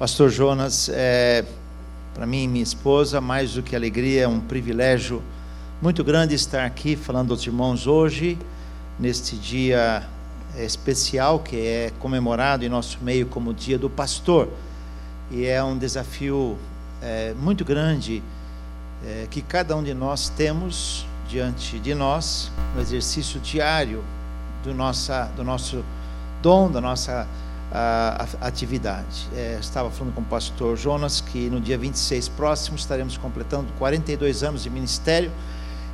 [0.00, 1.44] Pastor Jonas, é,
[2.14, 5.22] para mim e minha esposa, mais do que alegria, é um privilégio
[5.82, 8.38] muito grande estar aqui falando aos irmãos hoje,
[8.98, 10.08] neste dia
[10.56, 14.48] especial que é comemorado em nosso meio como Dia do Pastor.
[15.30, 16.56] E é um desafio
[17.02, 18.22] é, muito grande
[19.04, 24.02] é, que cada um de nós temos diante de nós, no exercício diário
[24.64, 25.84] do, nossa, do nosso
[26.40, 27.28] dom, da nossa
[27.72, 29.28] a, atividade.
[29.34, 34.42] É, estava falando com o pastor Jonas que no dia 26 próximo estaremos completando 42
[34.42, 35.30] anos de ministério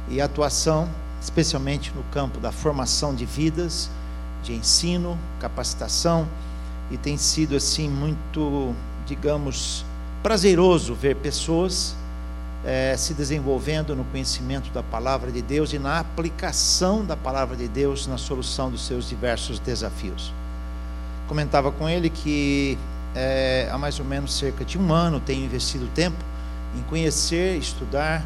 [0.09, 0.89] e atuação,
[1.21, 3.91] especialmente no campo da formação de vidas,
[4.43, 6.27] de ensino, capacitação,
[6.91, 8.75] e tem sido assim muito,
[9.07, 9.85] digamos,
[10.23, 11.97] prazeroso ver pessoas
[12.65, 17.69] é, se desenvolvendo no conhecimento da palavra de Deus e na aplicação da palavra de
[17.69, 20.33] Deus na solução dos seus diversos desafios
[21.27, 22.79] comentava com ele que
[23.15, 26.17] é, há mais ou menos cerca de um ano tenho investido tempo
[26.77, 28.23] em conhecer, estudar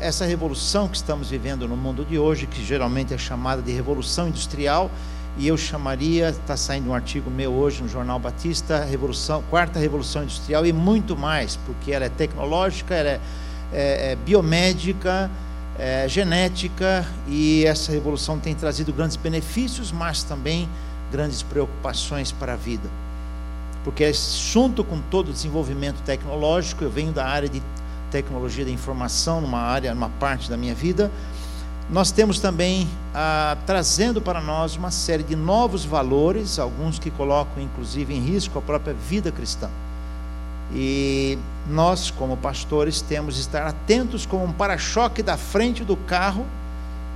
[0.00, 4.28] essa revolução que estamos vivendo no mundo de hoje, que geralmente é chamada de revolução
[4.28, 4.90] industrial,
[5.36, 10.22] e eu chamaria, está saindo um artigo meu hoje no Jornal Batista, revolução, quarta revolução
[10.22, 13.20] industrial e muito mais, porque ela é tecnológica, ela é,
[13.72, 15.30] é, é biomédica,
[15.78, 20.68] é genética, e essa revolução tem trazido grandes benefícios, mas também
[21.12, 22.88] grandes preocupações para a vida.
[23.84, 27.62] Porque junto com todo o desenvolvimento tecnológico, eu venho da área de
[28.10, 31.10] tecnologia da informação, numa área, numa parte da minha vida,
[31.90, 37.62] nós temos também ah, trazendo para nós uma série de novos valores, alguns que colocam
[37.62, 39.68] inclusive em risco a própria vida cristã.
[40.74, 41.38] E
[41.68, 46.46] nós, como pastores, temos de estar atentos como um para-choque da frente do carro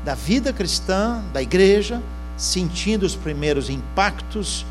[0.04, 2.02] da vida cristã, da igreja,
[2.36, 4.66] sentindo os primeiros impactos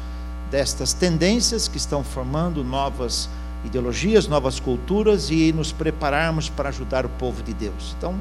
[0.51, 3.29] destas tendências que estão formando novas
[3.65, 7.95] ideologias, novas culturas e nos prepararmos para ajudar o povo de Deus.
[7.97, 8.15] Então,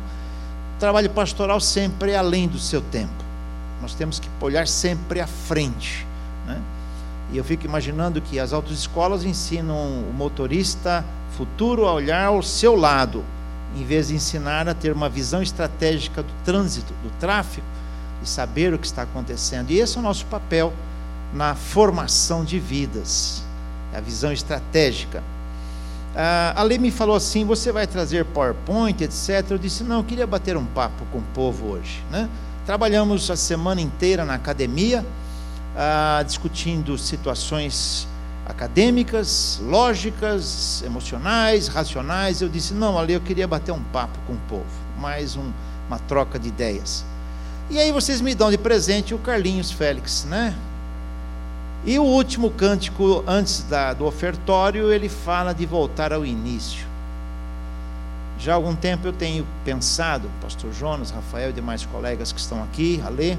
[0.78, 3.12] trabalho pastoral sempre é além do seu tempo.
[3.82, 6.06] Nós temos que olhar sempre à frente.
[6.46, 6.60] Né?
[7.32, 11.04] E eu fico imaginando que as autoescolas ensinam o motorista
[11.36, 13.22] futuro a olhar ao seu lado,
[13.76, 17.66] em vez de ensinar a ter uma visão estratégica do trânsito, do tráfego
[18.24, 19.70] e saber o que está acontecendo.
[19.70, 20.72] E esse é o nosso papel
[21.32, 23.42] na formação de vidas,
[23.92, 25.22] a visão estratégica.
[26.16, 29.50] Ah, a Lei me falou assim: você vai trazer PowerPoint, etc.
[29.50, 32.02] Eu disse: não, eu queria bater um papo com o povo hoje.
[32.10, 32.28] Né?
[32.64, 35.04] Trabalhamos a semana inteira na academia,
[35.76, 38.08] ah, discutindo situações
[38.46, 42.40] acadêmicas, lógicas, emocionais, racionais.
[42.40, 44.64] Eu disse: não, ali eu queria bater um papo com o povo,
[44.98, 45.50] mais um,
[45.88, 47.04] uma troca de ideias.
[47.70, 50.54] E aí vocês me dão de presente o Carlinhos Félix, né?
[51.86, 56.86] E o último cântico, antes da, do ofertório, ele fala de voltar ao início.
[58.38, 62.62] Já há algum tempo eu tenho pensado, pastor Jonas, Rafael e demais colegas que estão
[62.62, 63.38] aqui, a ler,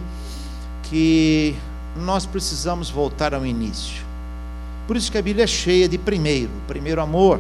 [0.84, 1.56] que
[1.96, 4.04] nós precisamos voltar ao início.
[4.88, 7.40] Por isso que a Bíblia é cheia de primeiro, primeiro amor.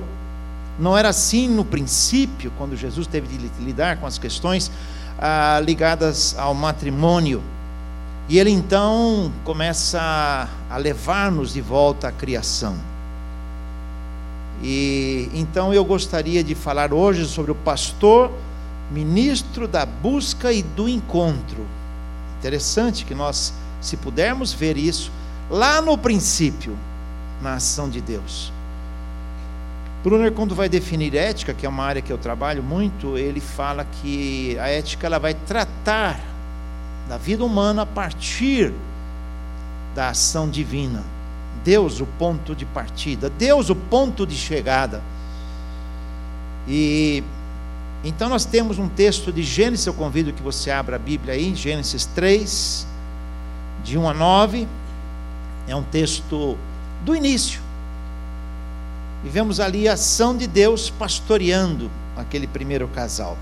[0.79, 4.71] Não era assim no princípio, quando Jesus teve de lidar com as questões
[5.19, 7.41] ah, ligadas ao matrimônio.
[8.27, 12.75] E ele então começa a levar-nos de volta à criação.
[14.63, 18.31] E então eu gostaria de falar hoje sobre o pastor,
[18.91, 21.65] ministro da busca e do encontro.
[22.39, 25.11] Interessante que nós, se pudermos ver isso,
[25.49, 26.75] lá no princípio,
[27.41, 28.51] na ação de Deus.
[30.05, 33.83] Brunner, quando vai definir ética, que é uma área que eu trabalho muito, ele fala
[33.83, 36.19] que a ética ela vai tratar
[37.09, 38.71] da vida humana a partir
[39.95, 41.03] da ação divina.
[41.63, 45.01] Deus, o ponto de partida, Deus, o ponto de chegada.
[46.67, 47.23] E
[48.03, 51.55] então nós temos um texto de Gênesis, eu convido que você abra a Bíblia aí,
[51.55, 52.85] Gênesis 3,
[53.83, 54.67] de 1 a 9.
[55.67, 56.55] É um texto
[57.03, 57.64] do início
[59.25, 63.35] e vemos ali a ação de Deus pastoreando aquele primeiro casal.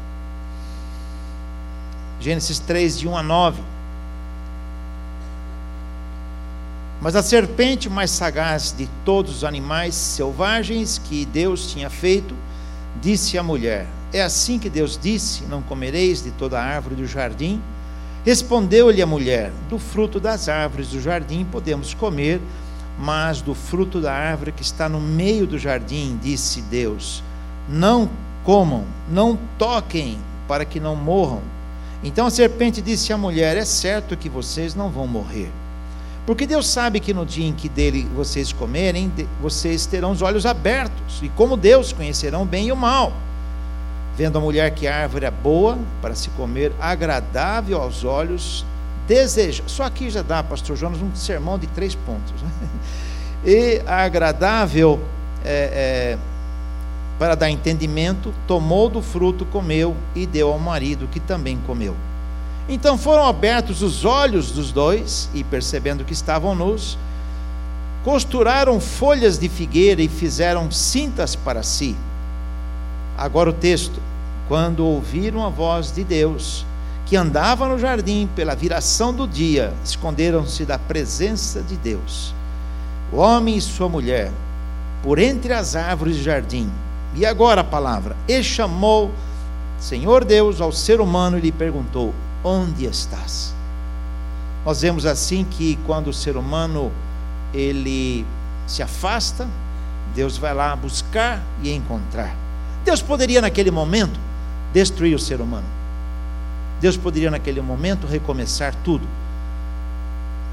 [2.21, 3.61] Gênesis 3, de 1 a 9.
[7.01, 12.33] Mas a serpente mais sagaz de todos os animais selvagens que Deus tinha feito,
[13.01, 17.61] disse à mulher: É assim que Deus disse: Não comereis de toda árvore do jardim?
[18.23, 22.39] Respondeu-lhe a mulher: Do fruto das árvores do jardim podemos comer,
[22.97, 27.23] mas do fruto da árvore que está no meio do jardim, disse Deus:
[27.67, 28.09] Não
[28.43, 30.17] comam, não toquem,
[30.47, 31.41] para que não morram.
[32.03, 35.49] Então a serpente disse à mulher: É certo que vocês não vão morrer,
[36.25, 39.11] Porque Deus sabe que no dia em que dele vocês comerem,
[39.41, 43.13] vocês terão os olhos abertos, e como Deus conhecerão bem e o mal.
[44.15, 48.63] Vendo a mulher que a árvore é boa para se comer, agradável aos olhos,
[49.07, 49.63] deseja.
[49.67, 52.41] Só aqui já dá, pastor Jonas, um sermão de três pontos.
[52.41, 52.49] Né?
[53.45, 55.01] E agradável
[55.43, 56.17] é, é,
[57.19, 61.93] para dar entendimento, tomou do fruto, comeu e deu ao marido, que também comeu.
[62.69, 66.97] Então foram abertos os olhos dos dois, e percebendo que estavam nus,
[68.03, 71.95] costuraram folhas de figueira e fizeram cintas para si.
[73.17, 73.99] Agora o texto:
[74.47, 76.65] quando ouviram a voz de Deus,
[77.05, 82.33] que andava no jardim pela viração do dia, esconderam-se da presença de Deus.
[83.11, 84.31] O homem e sua mulher,
[85.01, 86.69] por entre as árvores do jardim.
[87.15, 89.11] E agora a palavra: E chamou
[89.79, 92.13] Senhor Deus ao ser humano e lhe perguntou:
[92.43, 93.53] onde estás?
[94.65, 96.91] Nós vemos assim que quando o ser humano
[97.53, 98.25] ele
[98.65, 99.47] se afasta,
[100.15, 102.33] Deus vai lá buscar e encontrar.
[102.85, 104.19] Deus poderia naquele momento
[104.71, 105.65] destruir o ser humano.
[106.83, 109.07] Deus poderia naquele momento recomeçar tudo.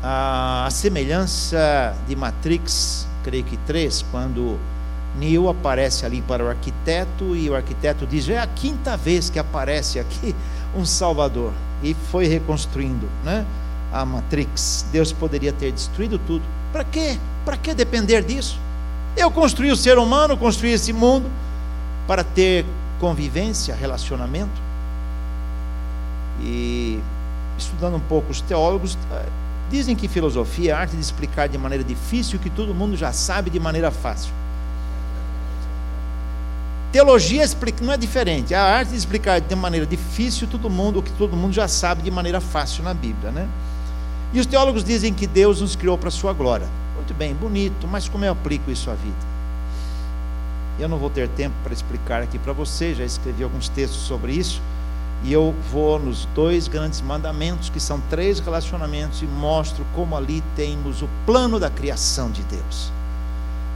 [0.00, 4.56] A, semelhança de Matrix, creio que 3, quando
[5.18, 9.40] Neo aparece ali para o arquiteto e o arquiteto diz: É a quinta vez que
[9.40, 10.32] aparece aqui
[10.72, 13.44] um Salvador e foi reconstruindo, né?
[13.92, 14.86] A Matrix.
[14.92, 16.44] Deus poderia ter destruído tudo.
[16.72, 17.18] Para quê?
[17.44, 18.56] Para que depender disso?
[19.16, 21.28] Eu construí o ser humano, construí esse mundo
[22.06, 22.64] para ter
[23.00, 24.69] convivência, relacionamento.
[26.40, 27.00] E
[27.58, 29.26] estudando um pouco os teólogos, eh,
[29.70, 32.96] dizem que filosofia é a arte de explicar de maneira difícil o que todo mundo
[32.96, 34.32] já sabe de maneira fácil.
[36.92, 37.44] Teologia
[37.82, 41.12] não é diferente, é a arte de explicar de maneira difícil todo mundo, o que
[41.12, 43.48] todo mundo já sabe de maneira fácil na Bíblia, né?
[44.32, 46.66] E os teólogos dizem que Deus nos criou para a sua glória.
[46.96, 49.30] Muito bem, bonito, mas como eu aplico isso à vida?
[50.80, 54.32] Eu não vou ter tempo para explicar aqui para você, já escrevi alguns textos sobre
[54.32, 54.60] isso,
[55.22, 60.42] e eu vou nos dois grandes mandamentos, que são três relacionamentos, e mostro como ali
[60.56, 62.90] temos o plano da criação de Deus.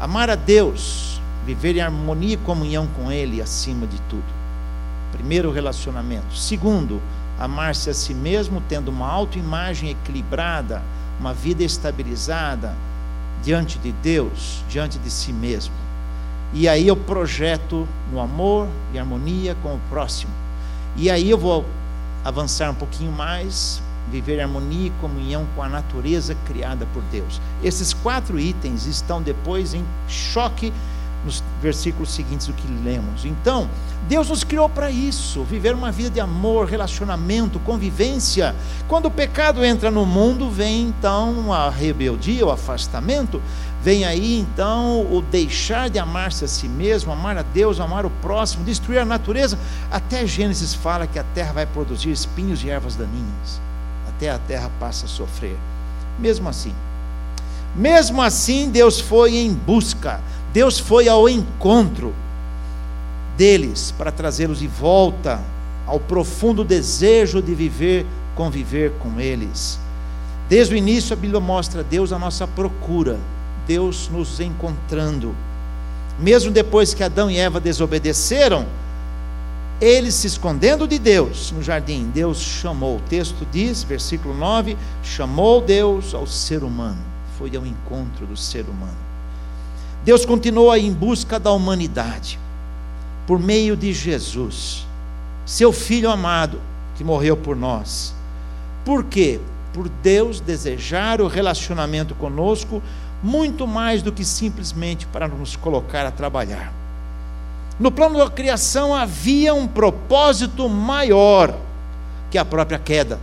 [0.00, 4.24] Amar a Deus viver em harmonia e comunhão com Ele acima de tudo.
[5.12, 6.34] Primeiro, relacionamento.
[6.34, 7.00] Segundo,
[7.38, 10.82] amar-se a si mesmo, tendo uma autoimagem equilibrada,
[11.20, 12.74] uma vida estabilizada
[13.42, 15.74] diante de Deus, diante de si mesmo.
[16.52, 20.43] E aí eu projeto no amor e harmonia com o próximo.
[20.96, 21.64] E aí eu vou
[22.24, 27.40] avançar um pouquinho mais, viver harmonia e comunhão com a natureza criada por Deus.
[27.62, 30.72] Esses quatro itens estão depois em choque
[31.24, 33.24] nos versículos seguintes do que lemos.
[33.24, 33.68] Então,
[34.08, 38.54] Deus nos criou para isso, viver uma vida de amor, relacionamento, convivência.
[38.86, 43.40] Quando o pecado entra no mundo, vem então a rebeldia, o afastamento,
[43.84, 48.10] vem aí então o deixar de amar-se a si mesmo, amar a Deus, amar o
[48.10, 49.58] próximo, destruir a natureza.
[49.90, 53.60] Até Gênesis fala que a terra vai produzir espinhos e ervas daninhas.
[54.08, 55.56] Até a terra passa a sofrer.
[56.18, 56.74] Mesmo assim,
[57.76, 60.20] mesmo assim, Deus foi em busca
[60.54, 62.14] Deus foi ao encontro
[63.36, 65.42] deles para trazê-los de volta
[65.84, 69.80] ao profundo desejo de viver, conviver com eles.
[70.48, 73.18] Desde o início a Bíblia mostra Deus a nossa procura,
[73.66, 75.34] Deus nos encontrando.
[76.18, 78.66] Mesmo depois que Adão e Eva desobedeceram,
[79.80, 82.96] eles se escondendo de Deus no jardim, Deus chamou.
[82.96, 87.02] O texto diz, versículo 9: chamou Deus ao ser humano,
[87.38, 88.96] foi ao encontro do ser humano.
[90.04, 92.38] Deus continua em busca da humanidade,
[93.26, 94.86] por meio de Jesus,
[95.44, 96.60] seu Filho amado,
[96.96, 98.14] que morreu por nós.
[98.84, 99.40] Por quê?
[99.72, 102.82] Por Deus desejar o relacionamento conosco,
[103.24, 106.70] muito mais do que simplesmente para nos colocar a trabalhar.
[107.80, 111.56] No plano da criação havia um propósito maior
[112.30, 113.18] que a própria queda,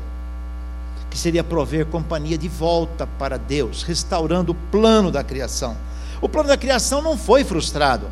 [1.07, 5.77] que seria prover companhia de volta para Deus, restaurando o plano da criação.
[6.19, 8.07] O plano da criação não foi frustrado.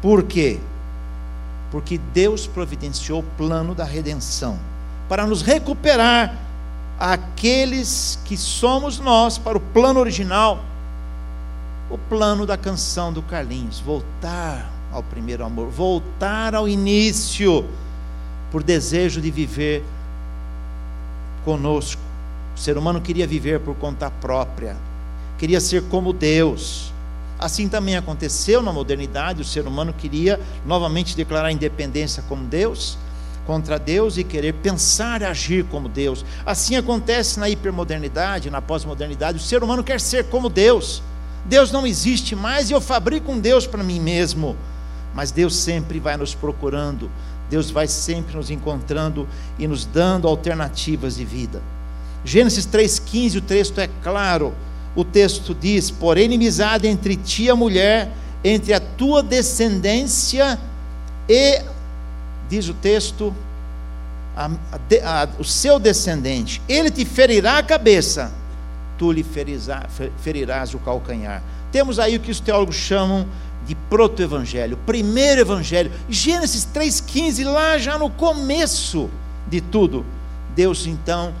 [0.00, 0.58] Por quê?
[1.70, 4.58] Porque Deus providenciou o plano da redenção
[5.10, 6.45] para nos recuperar
[6.98, 10.62] aqueles que somos nós para o plano original.
[11.90, 17.64] O plano da canção do Carlinhos, voltar ao primeiro amor, voltar ao início,
[18.50, 19.84] por desejo de viver
[21.44, 22.00] conosco.
[22.56, 24.76] O ser humano queria viver por conta própria,
[25.38, 26.92] queria ser como Deus.
[27.38, 32.96] Assim também aconteceu na modernidade, o ser humano queria novamente declarar independência como Deus,
[33.46, 36.24] contra Deus e querer pensar e agir como Deus.
[36.44, 39.38] Assim acontece na hipermodernidade, na pós-modernidade.
[39.38, 41.02] O ser humano quer ser como Deus.
[41.44, 44.56] Deus não existe mais e eu fabrico um Deus para mim mesmo.
[45.14, 47.10] Mas Deus sempre vai nos procurando,
[47.48, 49.26] Deus vai sempre nos encontrando
[49.58, 51.62] e nos dando alternativas de vida.
[52.24, 54.52] Gênesis 3,15, o texto é claro.
[54.94, 58.10] O texto diz: Por inimizade entre ti e a mulher,
[58.42, 60.58] entre a tua descendência
[61.28, 61.62] e,
[62.48, 63.34] diz o texto,
[64.36, 68.32] a, a, a, o seu descendente, ele te ferirá a cabeça,
[68.98, 69.84] tu lhe ferirás,
[70.18, 71.42] ferirás o calcanhar.
[71.72, 73.26] Temos aí o que os teólogos chamam
[73.66, 75.90] de proto-evangelho, primeiro evangelho.
[76.08, 79.10] Gênesis 3,15, lá já no começo
[79.48, 80.04] de tudo.
[80.54, 81.34] Deus então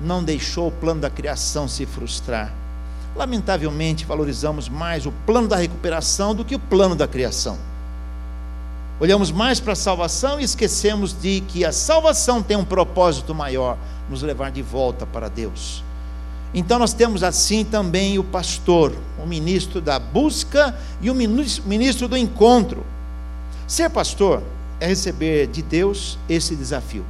[0.00, 2.52] não deixou o plano da criação se frustrar.
[3.16, 7.58] Lamentavelmente, valorizamos mais o plano da recuperação do que o plano da criação.
[9.00, 13.78] Olhamos mais para a salvação e esquecemos de que a salvação tem um propósito maior
[14.10, 15.82] nos levar de volta para Deus.
[16.52, 22.16] Então nós temos assim também o pastor, o ministro da busca e o ministro do
[22.16, 22.84] encontro.
[23.66, 24.42] Ser pastor
[24.78, 27.04] é receber de Deus esse desafio.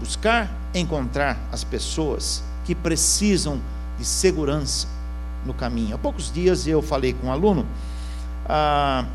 [0.00, 3.58] Buscar encontrar as pessoas que precisam
[3.98, 4.86] de segurança
[5.46, 5.94] no caminho.
[5.94, 7.66] Há poucos dias eu falei com um aluno
[8.46, 9.06] ah,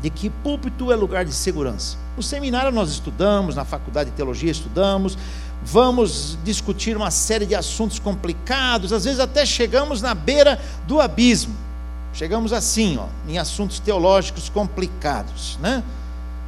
[0.00, 1.96] de que púlpito é lugar de segurança.
[2.16, 5.16] No seminário nós estudamos, na faculdade de teologia estudamos,
[5.64, 11.54] vamos discutir uma série de assuntos complicados, às vezes até chegamos na beira do abismo.
[12.12, 15.82] Chegamos assim, ó, em assuntos teológicos complicados, né?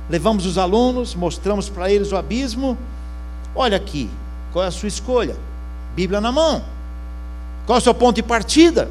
[0.08, 2.78] Levamos os alunos, mostramos para eles o abismo.
[3.54, 4.08] Olha aqui,
[4.52, 5.36] qual é a sua escolha?
[5.94, 6.62] Bíblia na mão.
[7.66, 8.88] Qual é o seu ponto de partida?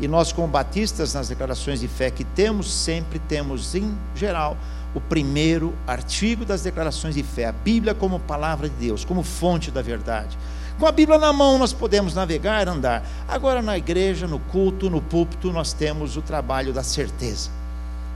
[0.00, 4.56] E nós, como batistas, nas declarações de fé que temos, sempre temos, em geral,
[4.94, 9.70] o primeiro artigo das declarações de fé, a Bíblia como palavra de Deus, como fonte
[9.70, 10.36] da verdade.
[10.78, 13.06] Com a Bíblia na mão nós podemos navegar, andar.
[13.28, 17.50] Agora na igreja, no culto, no púlpito, nós temos o trabalho da certeza.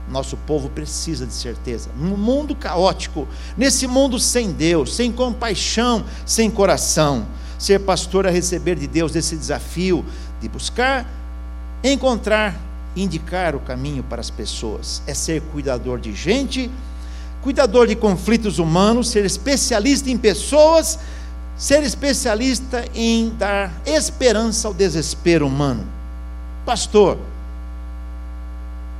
[0.09, 1.89] Nosso povo precisa de certeza.
[1.95, 7.25] Num mundo caótico, nesse mundo sem Deus, sem compaixão, sem coração,
[7.57, 10.03] ser pastor é receber de Deus esse desafio
[10.41, 11.05] de buscar,
[11.83, 12.55] encontrar
[12.95, 16.69] indicar o caminho para as pessoas, é ser cuidador de gente,
[17.41, 20.99] cuidador de conflitos humanos, ser especialista em pessoas,
[21.57, 25.85] ser especialista em dar esperança ao desespero humano.
[26.65, 27.17] Pastor,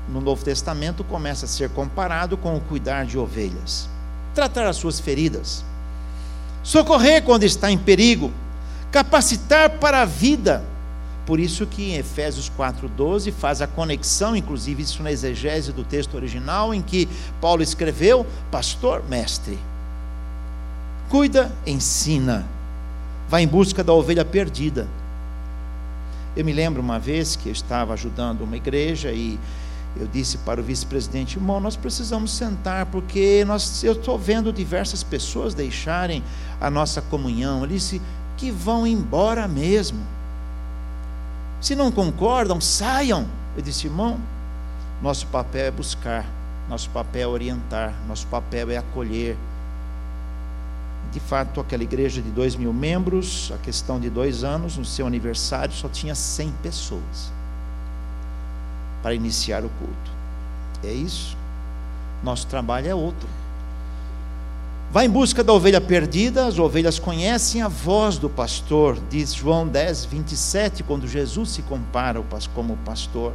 [0.07, 3.89] no Novo Testamento começa a ser comparado com o cuidar de ovelhas,
[4.33, 5.63] tratar as suas feridas,
[6.63, 8.31] socorrer quando está em perigo,
[8.91, 10.63] capacitar para a vida,
[11.29, 16.15] por isso que em Efésios 4:12 faz a conexão, inclusive isso na exegese do texto
[16.15, 17.07] original, em que
[17.39, 19.59] Paulo escreveu: pastor, mestre.
[21.07, 22.47] Cuida, ensina.
[23.29, 24.87] Vai em busca da ovelha perdida.
[26.35, 29.37] Eu me lembro uma vez que eu estava ajudando uma igreja e
[29.95, 35.03] eu disse para o vice-presidente, irmão, nós precisamos sentar, porque nós, eu estou vendo diversas
[35.03, 36.23] pessoas deixarem
[36.59, 37.63] a nossa comunhão.
[37.63, 38.01] Ele disse
[38.35, 40.17] que vão embora mesmo.
[41.61, 43.27] Se não concordam, saiam.
[43.55, 44.19] Eu disse, irmão,
[45.01, 46.25] nosso papel é buscar,
[46.69, 49.37] nosso papel é orientar, nosso papel é acolher.
[51.11, 55.07] De fato, aquela igreja de dois mil membros, a questão de dois anos, no seu
[55.07, 57.31] aniversário, só tinha cem pessoas
[59.01, 60.11] para iniciar o culto.
[60.83, 61.35] É isso.
[62.23, 63.27] Nosso trabalho é outro.
[64.91, 69.67] Vai em busca da ovelha perdida, as ovelhas conhecem a voz do pastor, diz João
[69.67, 72.19] 10, 27, quando Jesus se compara
[72.55, 73.33] como pastor.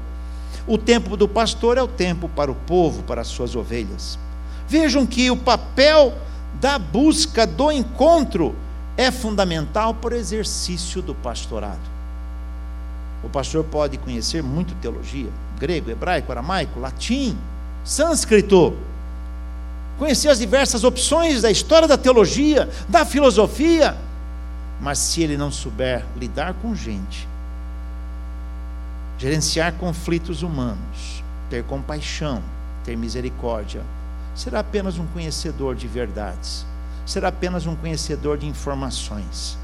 [0.66, 4.18] O tempo do pastor é o tempo para o povo, para as suas ovelhas.
[4.66, 6.12] Vejam que o papel
[6.60, 8.56] da busca, do encontro,
[8.96, 11.94] é fundamental para o exercício do pastorado.
[13.22, 17.38] O pastor pode conhecer muito teologia, grego, hebraico, aramaico, latim,
[17.84, 18.76] sânscrito
[19.98, 23.96] conhecer as diversas opções da história da teologia, da filosofia,
[24.80, 27.28] mas se ele não souber lidar com gente,
[29.18, 32.42] gerenciar conflitos humanos, ter compaixão,
[32.84, 33.82] ter misericórdia,
[34.34, 36.66] será apenas um conhecedor de verdades,
[37.06, 39.56] será apenas um conhecedor de informações.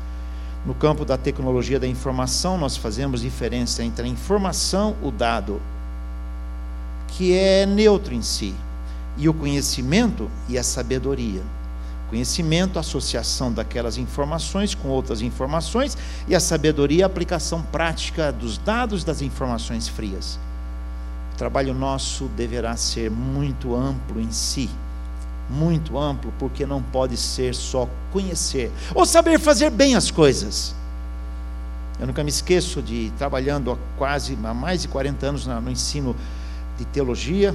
[0.64, 5.60] No campo da tecnologia da informação, nós fazemos diferença entre a informação, o dado,
[7.08, 8.54] que é neutro em si,
[9.20, 11.42] e o conhecimento e a sabedoria.
[12.08, 15.96] Conhecimento, associação daquelas informações com outras informações,
[16.26, 20.40] e a sabedoria, a aplicação prática dos dados das informações frias.
[21.34, 24.70] O trabalho nosso deverá ser muito amplo em si,
[25.50, 30.74] muito amplo, porque não pode ser só conhecer ou saber fazer bem as coisas.
[32.00, 36.16] Eu nunca me esqueço de trabalhando há quase há mais de 40 anos no ensino
[36.78, 37.54] de teologia,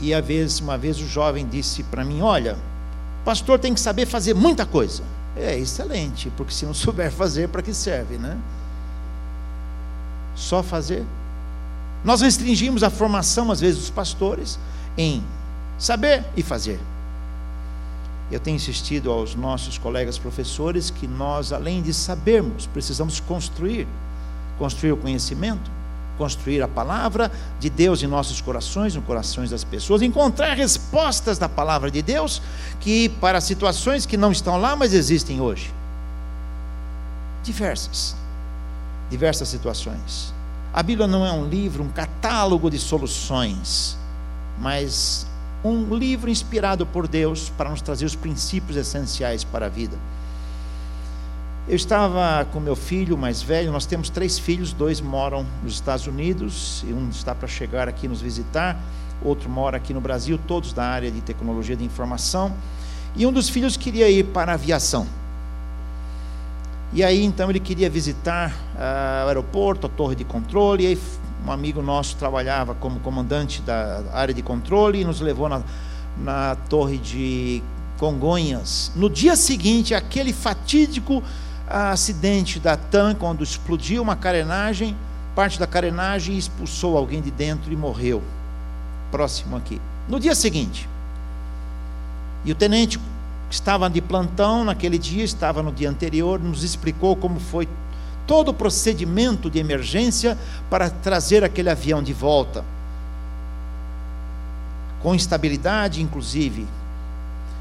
[0.00, 2.56] e a vez, uma vez o jovem disse para mim: Olha,
[3.24, 5.02] pastor tem que saber fazer muita coisa.
[5.36, 8.38] É excelente, porque se não souber fazer, para que serve, né?
[10.34, 11.04] Só fazer.
[12.04, 14.58] Nós restringimos a formação, às vezes, dos pastores
[14.96, 15.22] em
[15.78, 16.78] saber e fazer.
[18.30, 23.86] Eu tenho insistido aos nossos colegas professores que nós, além de sabermos, precisamos construir
[24.58, 25.70] construir o conhecimento,
[26.16, 27.30] construir a palavra
[27.60, 32.42] de Deus em nossos corações, nos corações das pessoas, encontrar respostas da palavra de Deus
[32.80, 35.72] que para situações que não estão lá, mas existem hoje.
[37.42, 38.16] Diversas.
[39.10, 40.34] Diversas situações.
[40.72, 43.96] A Bíblia não é um livro, um catálogo de soluções,
[44.58, 45.26] mas
[45.64, 49.96] um livro inspirado por Deus para nos trazer os princípios essenciais para a vida.
[51.68, 56.06] Eu estava com meu filho mais velho, nós temos três filhos, dois moram nos Estados
[56.06, 58.80] Unidos, e um está para chegar aqui nos visitar,
[59.20, 62.54] outro mora aqui no Brasil, todos da área de tecnologia de informação,
[63.16, 65.08] e um dos filhos queria ir para a aviação.
[66.92, 70.98] E aí então ele queria visitar uh, o aeroporto, a torre de controle, e aí
[71.44, 75.62] um amigo nosso trabalhava como comandante da área de controle e nos levou na,
[76.16, 77.60] na torre de
[77.98, 78.92] Congonhas.
[78.94, 81.22] No dia seguinte, aquele fatídico
[81.68, 84.96] acidente da TAM, quando explodiu uma carenagem,
[85.34, 88.22] parte da carenagem expulsou alguém de dentro e morreu.
[89.10, 89.80] Próximo aqui.
[90.08, 90.88] No dia seguinte,
[92.44, 93.04] e o tenente que
[93.54, 97.68] estava de plantão naquele dia, estava no dia anterior, nos explicou como foi
[98.26, 100.38] todo o procedimento de emergência
[100.70, 102.64] para trazer aquele avião de volta.
[105.02, 106.66] Com instabilidade, inclusive.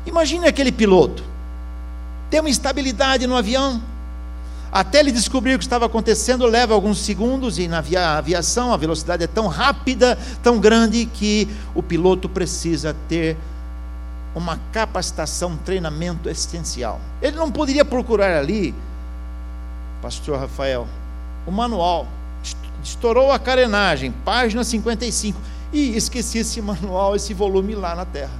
[0.05, 1.23] Imagine aquele piloto.
[2.29, 3.81] Tem uma instabilidade no avião,
[4.75, 7.81] até ele descobrir o que estava acontecendo, leva alguns segundos, e na
[8.17, 13.37] aviação a velocidade é tão rápida, tão grande, que o piloto precisa ter
[14.35, 16.99] uma capacitação, um treinamento essencial.
[17.21, 18.75] Ele não poderia procurar ali,
[20.01, 20.85] Pastor Rafael,
[21.47, 22.05] o manual.
[22.83, 25.39] Estourou a carenagem, página 55.
[25.71, 28.33] E esqueci esse manual, esse volume lá na terra.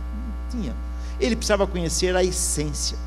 [0.51, 0.75] Não tinha.
[1.17, 2.97] Ele precisava conhecer a essência,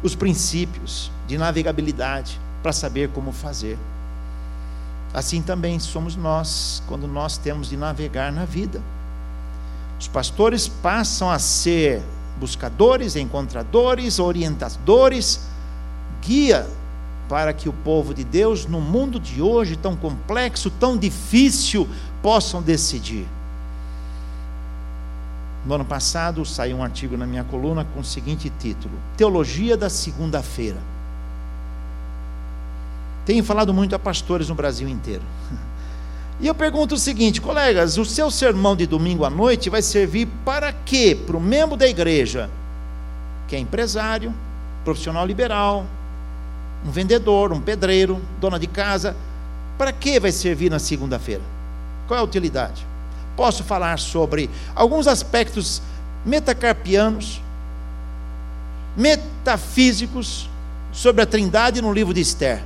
[0.00, 3.78] os princípios de navegabilidade para saber como fazer.
[5.12, 8.80] Assim também somos nós, quando nós temos de navegar na vida.
[9.98, 12.02] Os pastores passam a ser
[12.38, 15.40] buscadores, encontradores, orientadores,
[16.22, 16.66] guia
[17.28, 21.88] para que o povo de Deus, no mundo de hoje tão complexo, tão difícil,
[22.22, 23.26] possam decidir.
[25.66, 29.90] No ano passado saiu um artigo na minha coluna com o seguinte título: Teologia da
[29.90, 30.78] Segunda-feira.
[33.28, 35.20] Tenho falado muito a pastores no Brasil inteiro.
[36.40, 40.26] E eu pergunto o seguinte, colegas: o seu sermão de domingo à noite vai servir
[40.46, 41.14] para quê?
[41.26, 42.48] Para o membro da igreja,
[43.46, 44.32] que é empresário,
[44.82, 45.84] profissional liberal,
[46.86, 49.14] um vendedor, um pedreiro, dona de casa.
[49.76, 51.42] Para que vai servir na segunda-feira?
[52.06, 52.86] Qual é a utilidade?
[53.36, 55.82] Posso falar sobre alguns aspectos
[56.24, 57.42] metacarpianos,
[58.96, 60.48] metafísicos,
[60.92, 62.62] sobre a trindade no livro de Esther.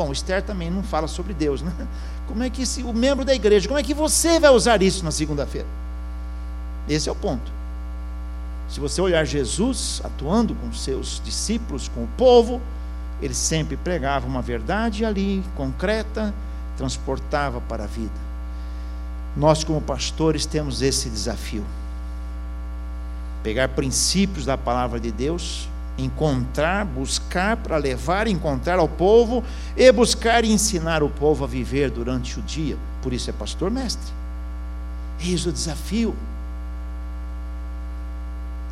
[0.00, 1.70] Bom, Esther também não fala sobre Deus, né?
[2.26, 5.04] Como é que esse, o membro da igreja, como é que você vai usar isso
[5.04, 5.66] na segunda-feira?
[6.88, 7.52] Esse é o ponto.
[8.66, 12.62] Se você olhar Jesus atuando com seus discípulos, com o povo,
[13.20, 16.32] ele sempre pregava uma verdade ali, concreta,
[16.78, 18.14] transportava para a vida.
[19.36, 21.64] Nós, como pastores, temos esse desafio:
[23.42, 29.44] pegar princípios da palavra de Deus encontrar, buscar para levar, encontrar ao povo
[29.76, 32.76] e buscar ensinar o povo a viver durante o dia.
[33.02, 34.12] Por isso é pastor mestre.
[35.20, 36.14] Eis o desafio.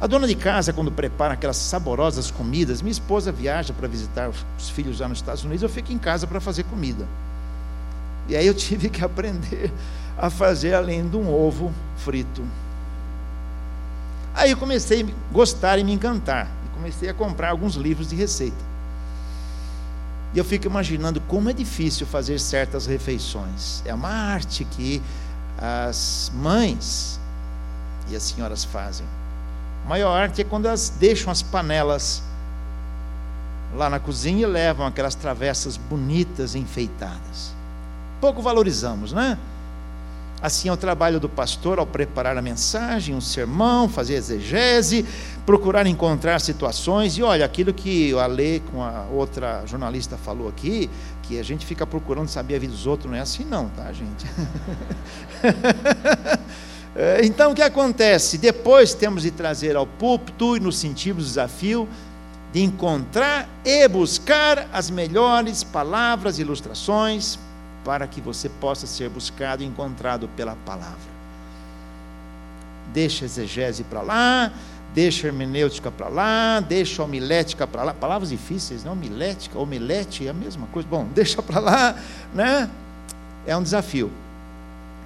[0.00, 4.70] A dona de casa, quando prepara aquelas saborosas comidas, minha esposa viaja para visitar os
[4.70, 7.04] filhos lá nos Estados Unidos, eu fico em casa para fazer comida.
[8.28, 9.72] E aí eu tive que aprender
[10.16, 12.42] a fazer além de um ovo frito.
[14.35, 18.56] Aí eu comecei a gostar e me encantar comecei a comprar alguns livros de receita.
[20.32, 23.82] E eu fico imaginando como é difícil fazer certas refeições.
[23.84, 25.02] É uma arte que
[25.58, 27.18] as mães
[28.08, 29.06] e as senhoras fazem.
[29.84, 32.22] A maior arte é quando elas deixam as panelas
[33.74, 37.52] lá na cozinha e levam aquelas travessas bonitas enfeitadas.
[38.20, 39.36] Pouco valorizamos, né?
[40.40, 45.05] Assim é o trabalho do pastor ao preparar a mensagem, um sermão, fazer exegese,
[45.44, 47.18] procurar encontrar situações.
[47.18, 50.88] E olha, aquilo que a Lê com a outra jornalista falou aqui,
[51.24, 53.92] que a gente fica procurando saber a vida dos outros, não é assim não, tá,
[53.92, 54.27] gente?
[56.96, 58.38] É, então o que acontece?
[58.38, 61.88] Depois temos de trazer ao púlpito e nos sentimos desafio
[62.53, 67.38] de encontrar e buscar as melhores palavras e ilustrações
[67.88, 71.09] para que você possa ser buscado e encontrado pela palavra.
[72.92, 74.53] Deixa a exegese para lá,
[74.92, 77.94] deixa a hermenêutica para lá, deixa a homilética para lá.
[77.94, 78.92] Palavras difíceis, não?
[78.92, 80.87] Homilética, homilete é a mesma coisa.
[80.87, 81.96] Bom, deixa para lá,
[82.35, 82.68] né?
[83.46, 84.12] É um desafio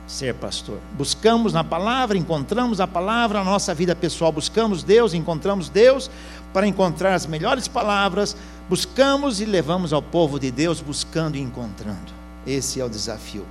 [0.09, 0.81] ser pastor.
[0.99, 6.11] Buscamos na palavra, encontramos a palavra, na nossa vida pessoal, buscamos Deus, encontramos Deus
[6.53, 8.37] para encontrar as melhores palavras,
[8.69, 12.22] buscamos e levamos ao povo de Deus buscando e encontrando.
[12.47, 13.47] Esse é o desafio.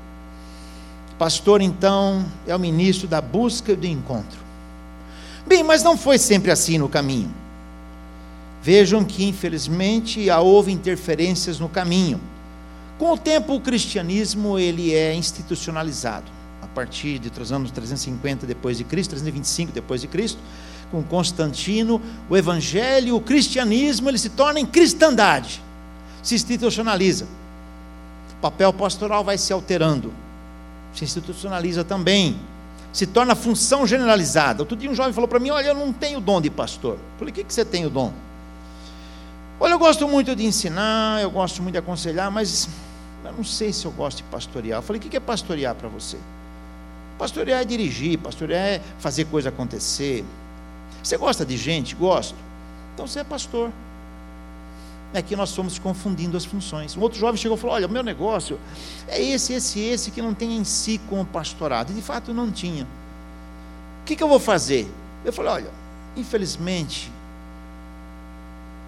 [1.17, 4.39] Pastor, então, é o ministro da busca e do encontro.
[5.45, 7.32] Bem, mas não foi sempre assim no caminho.
[8.62, 12.19] Vejam que, infelizmente, houve interferências no caminho.
[12.97, 16.25] Com o tempo, o cristianismo ele é institucionalizado.
[16.62, 20.39] A partir de dos anos 350 depois de Cristo, 325 depois de Cristo,
[20.91, 25.62] com Constantino, o evangelho, o cristianismo, ele se torna em cristandade.
[26.21, 27.27] Se institucionaliza
[28.41, 30.12] papel pastoral vai se alterando,
[30.93, 32.39] se institucionaliza também,
[32.91, 34.62] se torna função generalizada.
[34.62, 36.97] Outro dia um jovem falou para mim: Olha, eu não tenho dom de pastor.
[37.17, 38.12] Falei: O que, que você tem o dom?
[39.60, 42.67] Olha, eu gosto muito de ensinar, eu gosto muito de aconselhar, mas
[43.23, 44.80] eu não sei se eu gosto de pastorear.
[44.80, 46.17] Eu falei: O que é pastorear para você?
[47.17, 50.25] Pastorear é dirigir, pastorear é fazer coisa acontecer.
[51.04, 51.95] Você gosta de gente?
[51.95, 52.36] Gosto.
[52.93, 53.71] Então você é pastor
[55.13, 56.95] é que nós fomos confundindo as funções.
[56.95, 58.60] Um outro jovem chegou e falou: Olha, o meu negócio
[59.08, 61.91] é esse, esse, esse que não tem em si como pastorado.
[61.91, 62.84] E de fato não tinha.
[64.02, 64.88] O que, que eu vou fazer?
[65.26, 65.71] Eu falei: Olha,
[66.15, 67.12] infelizmente,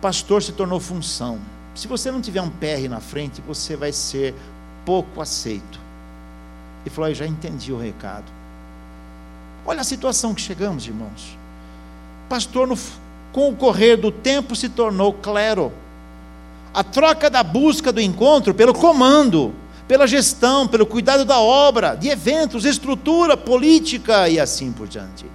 [0.02, 1.40] pastor se tornou função.
[1.76, 4.34] Se você não tiver um PR na frente, você vai ser
[4.86, 5.80] pouco aceito.
[6.86, 8.32] Ele falou: Eu já entendi o recado.
[9.66, 11.38] Olha a situação que chegamos, irmãos.
[12.30, 12.78] Pastor, no,
[13.34, 15.72] com o correr do tempo, se tornou clero
[16.74, 19.54] a troca da busca do encontro pelo comando,
[19.88, 25.26] pela gestão, pelo cuidado da obra, de eventos, estrutura, política e assim por diante.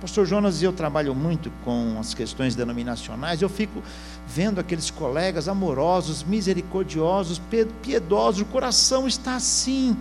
[0.00, 3.82] Pastor Jonas e eu trabalho muito com as questões denominacionais, eu fico
[4.28, 7.40] vendo aqueles colegas amorosos, misericordiosos,
[7.82, 9.96] piedosos, o coração está assim,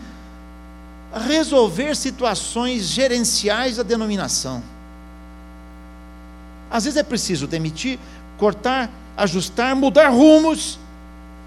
[1.12, 4.62] a resolver situações gerenciais da denominação.
[6.70, 7.98] Às vezes é preciso demitir,
[8.38, 10.80] cortar ajustar, mudar rumos.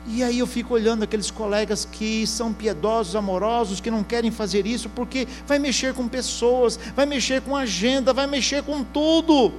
[0.07, 4.67] E aí eu fico olhando aqueles colegas que são piedosos, amorosos, que não querem fazer
[4.67, 9.53] isso, porque vai mexer com pessoas, vai mexer com agenda, vai mexer com tudo.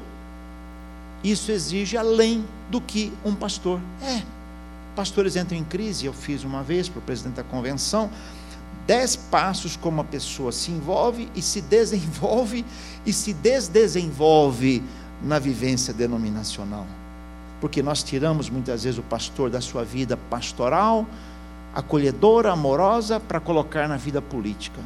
[1.23, 4.23] Isso exige além do que um pastor é.
[4.95, 8.09] Pastores entram em crise, eu fiz uma vez para o presidente da convenção,
[8.85, 12.65] dez passos como a pessoa se envolve e se desenvolve
[13.05, 14.83] e se desdesenvolve
[15.23, 16.85] na vivência denominacional
[17.61, 21.05] porque nós tiramos muitas vezes o pastor da sua vida pastoral,
[21.75, 24.81] acolhedora, amorosa, para colocar na vida política.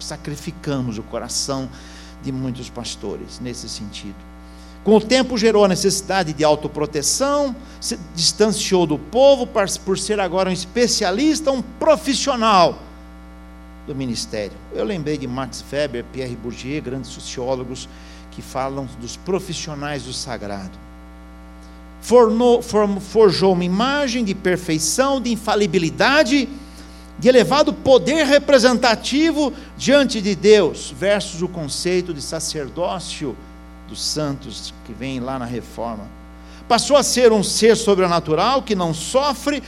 [0.00, 1.70] Sacrificamos o coração
[2.22, 4.16] de muitos pastores nesse sentido.
[4.82, 9.48] Com o tempo gerou a necessidade de autoproteção, se distanciou do povo
[9.84, 12.78] por ser agora um especialista, um profissional
[13.86, 14.56] do ministério.
[14.72, 17.88] Eu lembrei de Max Weber, Pierre Bourdieu, grandes sociólogos
[18.32, 20.85] que falam dos profissionais do sagrado
[23.00, 26.48] forjou uma imagem de perfeição, de infalibilidade,
[27.18, 33.36] de elevado poder representativo diante de Deus, versus o conceito de sacerdócio
[33.88, 36.04] dos santos que vem lá na reforma.
[36.68, 39.62] Passou a ser um ser sobrenatural que não sofre,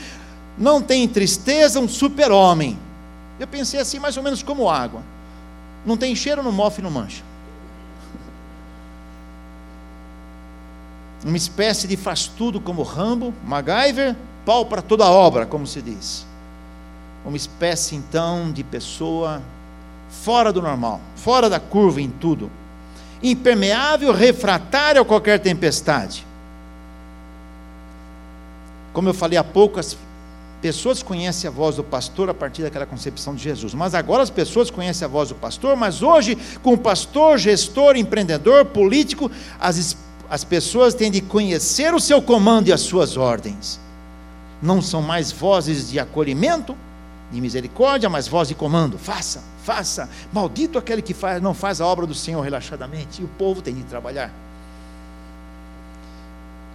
[0.57, 2.77] não tem tristeza, um super-homem.
[3.39, 5.01] Eu pensei assim, mais ou menos como água.
[5.85, 7.23] Não tem cheiro, não mofe, não mancha.
[11.23, 16.25] Uma espécie de faz tudo como Rambo, MacGyver, pau para toda obra, como se diz.
[17.25, 19.41] Uma espécie então de pessoa
[20.09, 22.49] fora do normal, fora da curva em tudo,
[23.21, 26.25] impermeável, refratário a qualquer tempestade.
[28.93, 29.97] Como eu falei há pouco, as
[30.61, 34.29] pessoas conhecem a voz do pastor a partir daquela concepção de Jesus, mas agora as
[34.29, 39.29] pessoas conhecem a voz do pastor, mas hoje, com pastor, gestor, empreendedor, político,
[39.59, 39.77] as
[40.29, 43.79] as pessoas têm de conhecer o seu comando e as suas ordens.
[44.61, 46.77] Não são mais vozes de acolhimento,
[47.31, 48.97] de misericórdia, mas voz de comando.
[48.97, 50.09] Faça, faça.
[50.31, 53.21] Maldito aquele que faz, não faz a obra do Senhor relaxadamente.
[53.21, 54.31] E o povo tem de trabalhar.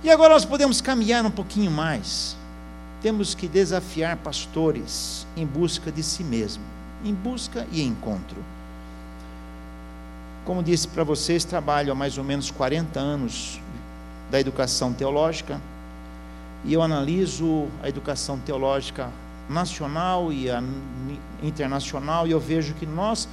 [0.03, 2.37] E agora nós podemos caminhar um pouquinho mais.
[3.01, 6.63] Temos que desafiar pastores em busca de si mesmo,
[7.05, 8.37] em busca e encontro.
[10.45, 13.61] Como disse para vocês, trabalho há mais ou menos 40 anos
[14.31, 15.61] da educação teológica
[16.65, 19.11] e eu analiso a educação teológica
[19.49, 20.49] nacional e
[21.43, 23.29] internacional, e eu vejo que nós,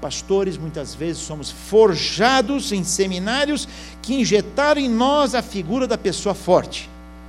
[0.00, 3.68] pastores, muitas vezes somos forjados em seminários
[4.00, 6.88] que injetaram em nós a figura da pessoa forte,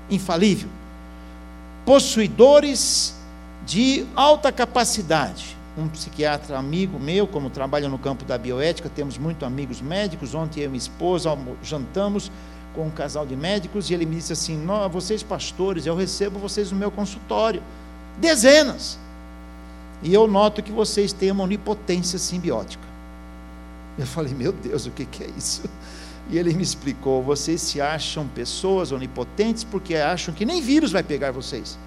[0.10, 0.70] infalível,
[1.86, 3.16] possuidores
[3.66, 5.57] de alta capacidade.
[5.78, 10.34] Um psiquiatra amigo meu, como trabalha no campo da bioética, temos muitos amigos médicos.
[10.34, 12.32] Ontem eu e minha esposa jantamos
[12.74, 14.60] com um casal de médicos e ele me disse assim:
[14.92, 17.62] vocês pastores, eu recebo vocês no meu consultório.
[18.18, 18.98] Dezenas.
[20.02, 22.84] E eu noto que vocês têm uma onipotência simbiótica.
[23.98, 25.64] Eu falei, meu Deus, o que, que é isso?
[26.30, 31.04] E ele me explicou: vocês se acham pessoas onipotentes porque acham que nem vírus vai
[31.04, 31.78] pegar vocês.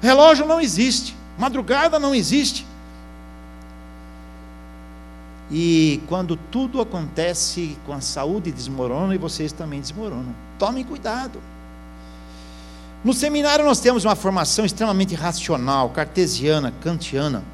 [0.00, 2.66] Relógio não existe, madrugada não existe.
[5.50, 10.34] E quando tudo acontece com a saúde desmorona e vocês também desmoronam.
[10.58, 11.40] Tomem cuidado.
[13.04, 17.44] No seminário nós temos uma formação extremamente racional, cartesiana, kantiana.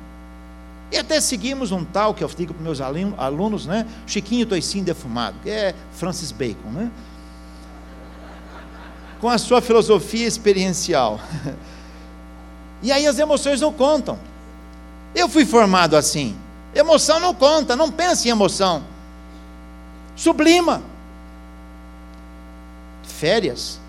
[0.91, 3.87] E até seguimos um tal que eu digo para meus alunos, né?
[4.07, 6.91] Chiquinho Toicinho defumado, que é Francis Bacon, né?
[9.21, 11.21] Com a sua filosofia experiencial.
[12.83, 14.19] E aí as emoções não contam.
[15.15, 16.37] Eu fui formado assim.
[16.75, 18.83] Emoção não conta, não pense em emoção.
[20.17, 20.83] Sublima.
[23.03, 23.81] Férias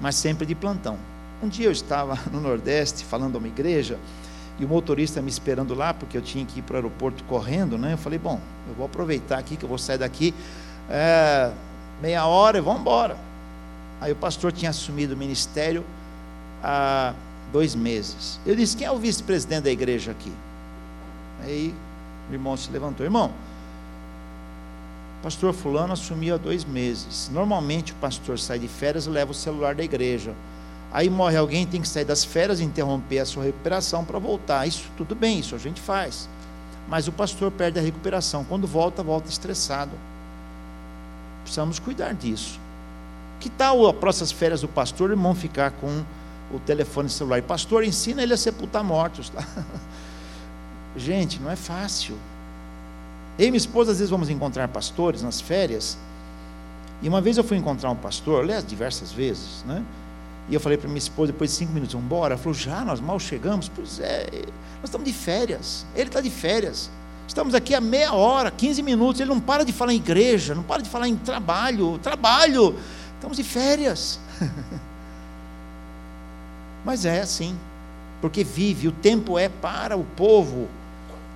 [0.00, 0.96] mas sempre de plantão.
[1.42, 3.98] Um dia eu estava no Nordeste falando a uma igreja
[4.58, 7.78] e o motorista me esperando lá, porque eu tinha que ir para o aeroporto correndo,
[7.78, 7.92] né?
[7.92, 10.34] Eu falei, bom, eu vou aproveitar aqui que eu vou sair daqui
[10.90, 11.52] é,
[12.02, 13.16] meia hora e vamos embora.
[14.00, 15.84] Aí o pastor tinha assumido o ministério
[16.62, 17.14] há
[17.52, 18.40] dois meses.
[18.44, 20.32] Eu disse, quem é o vice-presidente da igreja aqui?
[21.42, 21.74] Aí
[22.30, 23.32] o irmão se levantou, irmão,
[25.22, 27.28] Pastor Fulano assumiu há dois meses.
[27.32, 30.32] Normalmente o pastor sai de férias e leva o celular da igreja.
[30.92, 34.66] Aí morre alguém, tem que sair das férias, interromper a sua recuperação para voltar.
[34.66, 36.28] Isso tudo bem, isso a gente faz.
[36.88, 38.44] Mas o pastor perde a recuperação.
[38.44, 39.90] Quando volta, volta estressado.
[41.42, 42.58] Precisamos cuidar disso.
[43.40, 46.04] Que tal as próximas férias do pastor, irmão ficar com
[46.52, 47.38] o telefone celular?
[47.38, 49.30] E pastor, ensina ele a sepultar mortos.
[49.30, 49.44] Tá?
[50.96, 52.16] Gente, não é fácil.
[53.38, 55.96] Eu e minha esposa, às vezes, vamos encontrar pastores nas férias.
[57.00, 59.84] E uma vez eu fui encontrar um pastor, aliás, diversas vezes, né?
[60.48, 62.34] E eu falei para minha esposa, depois de cinco minutos, vamos embora.
[62.34, 63.68] Ela falou, já, nós mal chegamos.
[63.68, 64.26] Pois é,
[64.80, 65.86] nós estamos de férias.
[65.94, 66.90] Ele está de férias.
[67.28, 69.20] Estamos aqui há meia hora, 15 minutos.
[69.20, 71.98] Ele não para de falar em igreja, não para de falar em trabalho.
[71.98, 72.74] Trabalho.
[73.16, 74.18] Estamos de férias.
[76.84, 77.56] Mas é assim,
[78.20, 80.68] porque vive, o tempo é para o povo.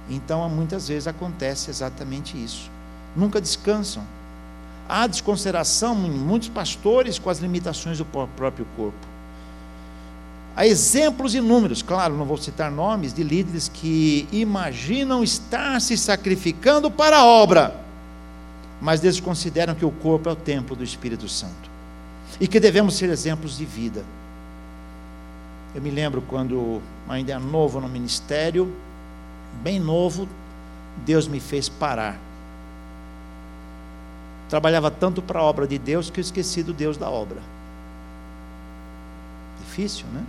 [0.09, 2.71] Então, muitas vezes acontece exatamente isso.
[3.15, 4.03] Nunca descansam.
[4.89, 9.13] Há desconsideração em muitos pastores com as limitações do próprio corpo.
[10.55, 16.91] Há exemplos inúmeros, claro, não vou citar nomes, de líderes que imaginam estar se sacrificando
[16.91, 17.75] para a obra,
[18.79, 21.71] mas desconsideram que o corpo é o templo do Espírito Santo
[22.39, 24.05] e que devemos ser exemplos de vida.
[25.75, 28.75] Eu me lembro quando ainda novo no ministério,
[29.63, 30.29] bem novo,
[31.05, 32.19] Deus me fez parar.
[34.49, 37.39] Trabalhava tanto para a obra de Deus que eu esqueci do Deus da obra.
[39.61, 40.23] Difícil, né?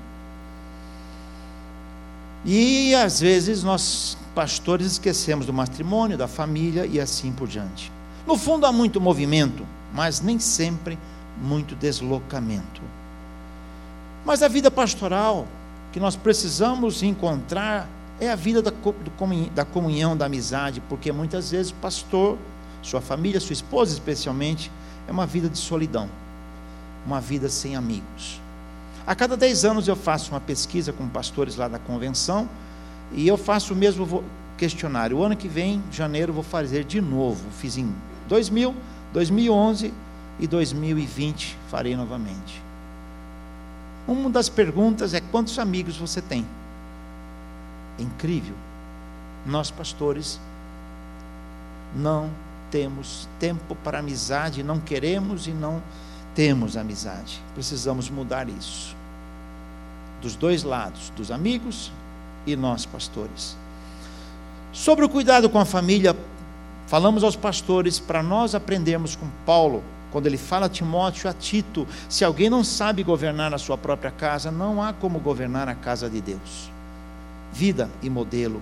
[2.45, 7.91] E às vezes nós, pastores, esquecemos do matrimônio, da família e assim por diante.
[8.25, 10.97] No fundo há muito movimento, mas nem sempre
[11.41, 12.81] muito deslocamento.
[14.25, 15.47] Mas a vida pastoral
[15.91, 17.87] que nós precisamos encontrar
[18.19, 22.37] é a vida da, comunhão, da amizade, porque muitas vezes o pastor,
[22.81, 24.71] sua família, sua esposa especialmente,
[25.07, 26.09] é uma vida de solidão,
[27.05, 28.41] uma vida sem amigos.
[29.05, 32.47] A cada 10 anos eu faço uma pesquisa com pastores lá da convenção
[33.11, 34.23] e eu faço o mesmo
[34.57, 35.17] questionário.
[35.17, 37.43] O ano que vem, janeiro, vou fazer de novo.
[37.59, 37.93] Fiz em
[38.29, 38.73] 2000,
[39.11, 39.93] 2011
[40.39, 42.63] e 2020 farei novamente.
[44.07, 46.45] Uma das perguntas é quantos amigos você tem?
[47.99, 48.55] incrível.
[49.45, 50.39] Nós, pastores,
[51.95, 52.29] não
[52.71, 55.81] temos tempo para amizade, não queremos e não
[56.33, 57.41] temos amizade.
[57.53, 58.95] Precisamos mudar isso.
[60.21, 61.91] dos dois lados, dos amigos
[62.47, 63.57] e nós, pastores.
[64.71, 66.15] Sobre o cuidado com a família,
[66.87, 69.83] falamos aos pastores para nós aprendermos com Paulo,
[70.13, 74.11] quando ele fala a Timóteo, a Tito: se alguém não sabe governar a sua própria
[74.11, 76.71] casa, não há como governar a casa de Deus.
[77.51, 78.61] Vida e modelo.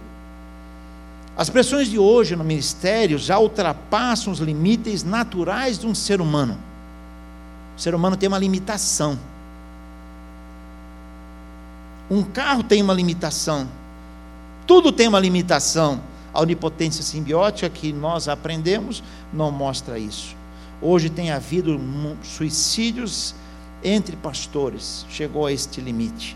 [1.38, 6.58] As pressões de hoje no ministério já ultrapassam os limites naturais de um ser humano.
[7.78, 9.20] O ser humano tem uma limitação.
[12.10, 13.68] Um carro tem uma limitação.
[14.66, 16.02] Tudo tem uma limitação.
[16.34, 20.41] A onipotência simbiótica que nós aprendemos não mostra isso.
[20.82, 21.80] Hoje tem havido
[22.24, 23.36] suicídios
[23.84, 26.36] entre pastores, chegou a este limite.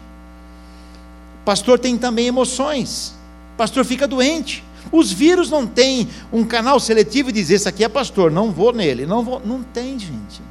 [1.43, 3.15] Pastor tem também emoções.
[3.57, 4.63] Pastor fica doente.
[4.91, 8.73] Os vírus não têm um canal seletivo e dizer: Esse aqui é pastor, não vou
[8.73, 9.05] nele.
[9.05, 9.41] Não, vou.
[9.43, 10.41] não tem, gente.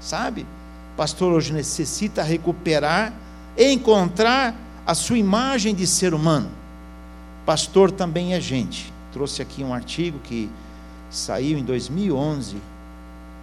[0.00, 0.46] Sabe?
[0.96, 3.12] Pastor hoje necessita recuperar
[3.56, 4.54] encontrar
[4.86, 6.50] a sua imagem de ser humano.
[7.46, 8.92] Pastor também é gente.
[9.12, 10.50] Trouxe aqui um artigo que
[11.10, 12.56] saiu em 2011.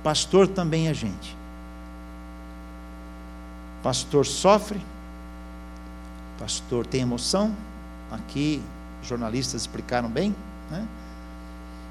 [0.04, 1.36] Pastor também é gente.
[3.84, 4.80] Pastor sofre,
[6.40, 7.56] pastor tem emoção.
[8.12, 8.62] Aqui,
[9.04, 10.36] jornalistas explicaram bem.
[10.70, 10.88] Né?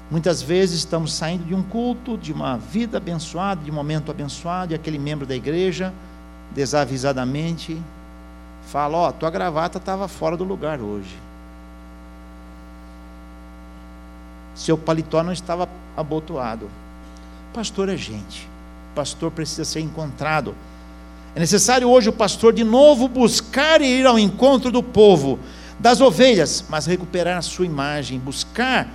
[0.09, 4.73] Muitas vezes estamos saindo de um culto, de uma vida abençoada, de um momento abençoado,
[4.73, 5.93] e aquele membro da igreja,
[6.51, 7.81] desavisadamente,
[8.67, 11.17] fala: Ó, oh, tua gravata estava fora do lugar hoje.
[14.53, 16.69] Seu paletó não estava abotoado.
[17.53, 18.47] Pastor é gente.
[18.95, 20.55] Pastor precisa ser encontrado.
[21.35, 25.39] É necessário hoje o pastor de novo buscar e ir ao encontro do povo,
[25.79, 28.87] das ovelhas, mas recuperar a sua imagem, buscar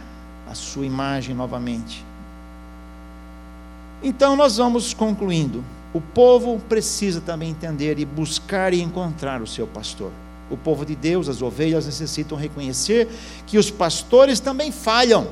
[0.48, 2.04] a sua imagem novamente.
[4.02, 5.64] Então nós vamos concluindo.
[5.92, 10.12] O povo precisa também entender e buscar e encontrar o seu pastor.
[10.50, 13.08] O povo de Deus, as ovelhas, necessitam reconhecer
[13.46, 15.28] que os pastores também falham.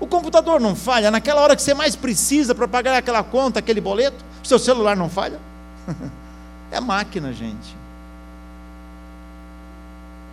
[0.00, 3.80] O computador não falha naquela hora que você mais precisa para pagar aquela conta, aquele
[3.80, 4.24] boleto.
[4.42, 5.38] O seu celular não falha.
[6.72, 7.76] é máquina, gente.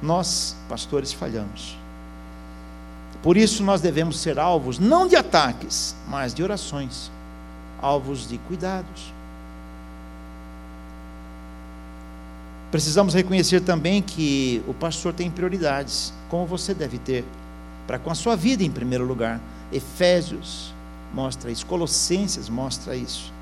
[0.02, 1.78] Nós, pastores, falhamos.
[3.22, 7.12] Por isso nós devemos ser alvos não de ataques, mas de orações
[7.82, 9.14] alvos de cuidados.
[12.72, 17.24] Precisamos reconhecer também que o pastor tem prioridades, como você deve ter,
[17.86, 19.40] para com a sua vida em primeiro lugar.
[19.72, 20.74] Efésios
[21.14, 23.34] mostra isso, Colossenses mostra isso.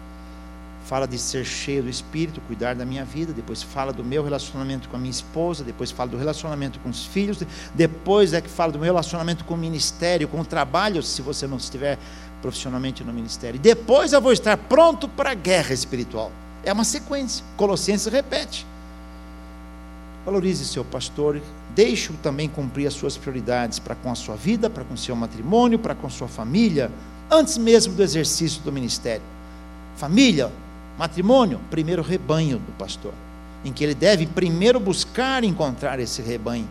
[0.86, 4.88] Fala de ser cheio do Espírito, cuidar da minha vida, depois fala do meu relacionamento
[4.88, 7.40] com a minha esposa, depois fala do relacionamento com os filhos,
[7.74, 11.48] depois é que fala do meu relacionamento com o ministério, com o trabalho, se você
[11.48, 11.98] não estiver
[12.40, 13.60] profissionalmente no ministério.
[13.60, 16.32] Depois eu vou estar pronto para a guerra espiritual.
[16.64, 17.44] É uma sequência.
[17.58, 18.66] Colossenses repete.
[20.26, 21.40] Valorize seu pastor,
[21.76, 25.16] deixe-o também cumprir as suas prioridades para com a sua vida, para com o seu
[25.16, 26.92] matrimônio, para com sua família,
[27.30, 29.24] antes mesmo do exercício do ministério.
[29.96, 30.52] Família,
[30.98, 33.14] matrimônio, primeiro rebanho do pastor,
[33.64, 36.68] em que ele deve primeiro buscar encontrar esse rebanho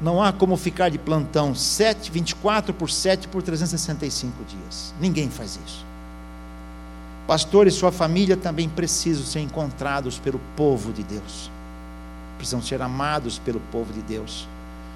[0.00, 4.94] não há como ficar de plantão 7, 24 por 7 por 365 dias.
[5.00, 5.84] Ninguém faz isso.
[7.26, 11.50] Pastor e sua família também precisam ser encontrados pelo povo de Deus.
[12.36, 14.48] Precisam ser amados pelo povo de Deus.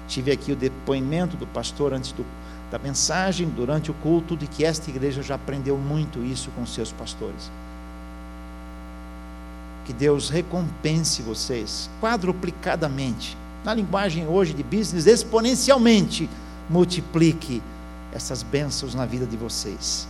[0.07, 2.25] Tive aqui o depoimento do pastor antes do,
[2.69, 6.91] da mensagem, durante o culto, de que esta igreja já aprendeu muito isso com seus
[6.91, 7.51] pastores.
[9.85, 16.29] Que Deus recompense vocês quadruplicadamente na linguagem hoje de business, exponencialmente
[16.69, 17.61] multiplique
[18.11, 20.07] essas bênçãos na vida de vocês.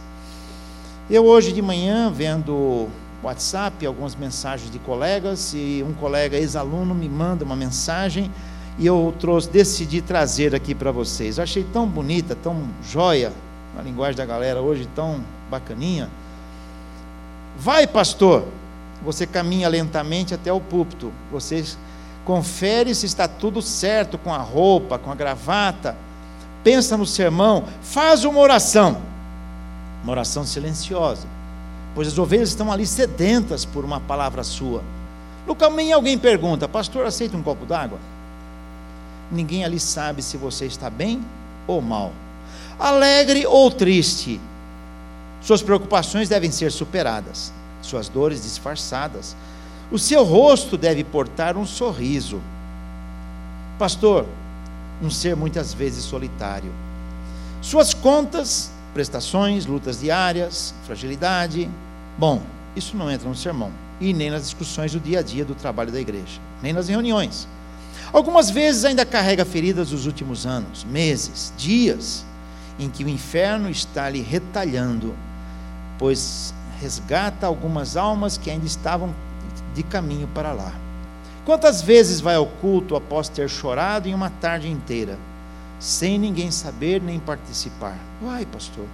[1.10, 2.88] Eu hoje de manhã, vendo
[3.23, 8.31] WhatsApp, algumas mensagens de colegas, e um colega ex-aluno me manda uma mensagem
[8.79, 11.38] e eu trouxe, decidi trazer aqui para vocês.
[11.38, 13.31] Eu achei tão bonita, tão joia,
[13.75, 16.10] na linguagem da galera hoje, tão bacaninha.
[17.57, 18.45] Vai, pastor,
[19.03, 21.12] você caminha lentamente até o púlpito.
[21.31, 21.77] Vocês
[22.25, 25.95] confere se está tudo certo com a roupa, com a gravata,
[26.63, 28.97] pensa no sermão, faz uma oração,
[30.03, 31.27] uma oração silenciosa,
[31.93, 34.84] pois as ovelhas estão ali sedentas por uma palavra sua.
[35.45, 37.99] No caminho alguém pergunta, pastor, aceita um copo d'água?
[39.32, 41.24] Ninguém ali sabe se você está bem
[41.68, 42.11] ou mal,
[42.80, 44.39] alegre ou triste.
[45.41, 47.51] Suas preocupações devem ser superadas,
[47.82, 49.36] suas dores disfarçadas
[49.91, 52.39] o seu rosto deve portar um sorriso.
[53.78, 54.26] Pastor,
[55.03, 56.72] um ser muitas vezes solitário.
[57.61, 61.70] Suas contas, prestações, lutas diárias, fragilidade.
[62.18, 62.42] Bom,
[62.76, 63.72] isso não entra no sermão.
[64.00, 67.48] e nem nas discussões do dia a dia do trabalho da igreja, nem nas reuniões.
[68.12, 72.26] Algumas vezes ainda carrega feridas dos últimos anos, meses, dias,
[72.80, 75.14] em que o inferno está lhe retalhando,
[76.00, 79.14] pois resgata algumas almas que ainda estavam
[79.76, 80.74] de caminho para lá.
[81.46, 85.18] Quantas vezes vai ao culto após ter chorado em uma tarde inteira,
[85.82, 87.97] sem ninguém saber nem participar?
[88.21, 88.86] Vai, pastor.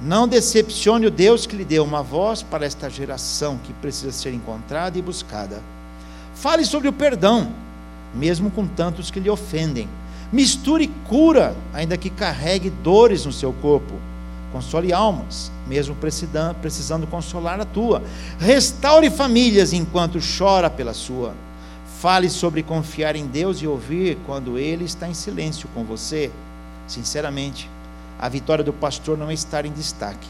[0.00, 4.32] Não decepcione o Deus que lhe deu uma voz para esta geração que precisa ser
[4.32, 5.60] encontrada e buscada.
[6.36, 7.52] Fale sobre o perdão,
[8.14, 9.88] mesmo com tantos que lhe ofendem.
[10.32, 13.94] Misture cura, ainda que carregue dores no seu corpo.
[14.52, 18.04] Console almas, mesmo precisando, consolar a tua.
[18.38, 21.34] Restaure famílias enquanto chora pela sua.
[22.00, 26.30] Fale sobre confiar em Deus e ouvir quando Ele está em silêncio com você.
[26.86, 27.68] Sinceramente,
[28.20, 30.28] a vitória do pastor não é estar em destaque,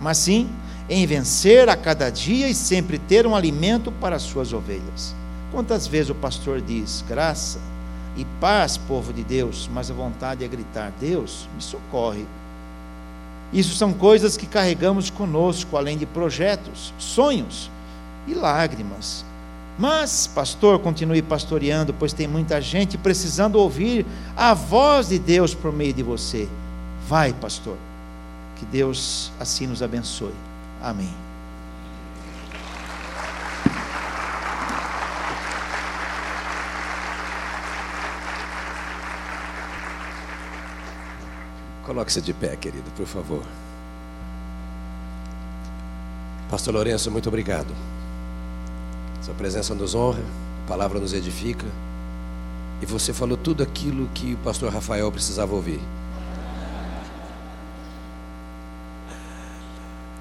[0.00, 0.48] mas sim
[0.88, 5.14] em vencer a cada dia e sempre ter um alimento para as suas ovelhas.
[5.52, 7.60] Quantas vezes o pastor diz graça
[8.16, 12.24] e paz, povo de Deus, mas a vontade é gritar: Deus, me socorre.
[13.52, 17.70] Isso são coisas que carregamos conosco, além de projetos, sonhos
[18.26, 19.22] e lágrimas.
[19.78, 24.06] Mas, pastor, continue pastoreando, pois tem muita gente precisando ouvir
[24.36, 26.48] a voz de Deus por meio de você.
[27.08, 27.76] Vai, pastor.
[28.56, 30.34] Que Deus assim nos abençoe.
[30.80, 31.12] Amém.
[41.84, 43.42] Coloque-se de pé, querido, por favor.
[46.48, 47.74] Pastor Lourenço, muito obrigado.
[49.24, 50.20] Sua presença nos honra,
[50.64, 51.64] a palavra nos edifica.
[52.82, 55.80] E você falou tudo aquilo que o pastor Rafael precisava ouvir.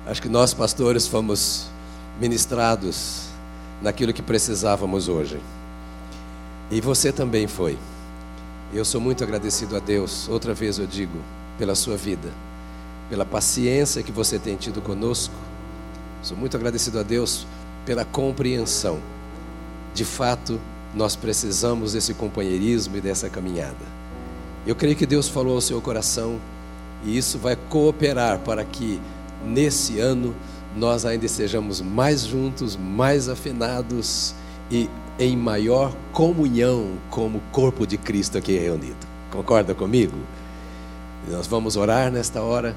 [0.07, 1.67] Acho que nós, pastores, fomos
[2.17, 3.25] ministrados
[3.81, 5.37] naquilo que precisávamos hoje.
[6.71, 7.77] E você também foi.
[8.73, 11.19] Eu sou muito agradecido a Deus, outra vez eu digo,
[11.57, 12.29] pela sua vida,
[13.09, 15.35] pela paciência que você tem tido conosco.
[16.21, 17.45] Sou muito agradecido a Deus
[17.85, 18.99] pela compreensão.
[19.93, 20.59] De fato,
[20.93, 23.93] nós precisamos desse companheirismo e dessa caminhada.
[24.65, 26.39] Eu creio que Deus falou ao seu coração
[27.03, 28.99] e isso vai cooperar para que
[29.45, 30.33] nesse ano
[30.75, 34.33] nós ainda estejamos mais juntos, mais afinados
[34.71, 38.95] e em maior comunhão como corpo de Cristo aqui reunido.
[39.31, 40.17] Concorda comigo?
[41.29, 42.75] Nós vamos orar nesta hora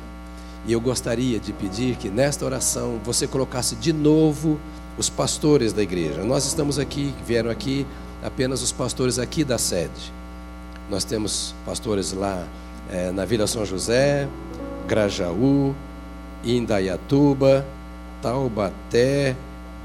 [0.66, 4.58] e eu gostaria de pedir que nesta oração você colocasse de novo
[4.98, 6.24] os pastores da igreja.
[6.24, 7.86] Nós estamos aqui, vieram aqui
[8.22, 10.12] apenas os pastores aqui da sede.
[10.90, 12.46] Nós temos pastores lá
[12.90, 14.28] é, na Vila São José,
[14.86, 15.74] Grajaú,
[16.44, 17.64] Indaiatuba,
[18.22, 19.36] Taubaté,